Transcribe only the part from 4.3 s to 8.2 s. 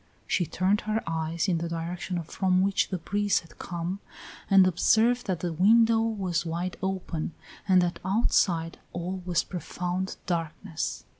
and observed that the window was wide open and that